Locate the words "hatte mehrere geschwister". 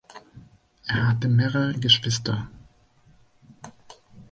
1.09-2.49